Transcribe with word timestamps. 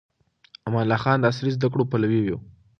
امان 0.67 0.83
الله 0.85 0.99
خان 1.03 1.17
د 1.19 1.25
عصري 1.31 1.51
زده 1.57 1.67
کړو 1.73 1.89
پلوي 1.91 2.21
و. 2.33 2.37